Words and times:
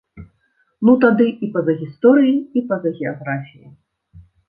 Ну 0.89 0.95
тады 1.03 1.27
і 1.47 1.51
па-за 1.59 1.77
гісторыяй, 1.83 2.37
і 2.57 2.67
па-за 2.73 2.89
геаграфіяй! 2.99 3.73